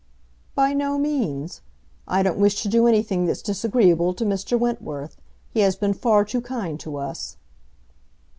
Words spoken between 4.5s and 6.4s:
Wentworth. He has been far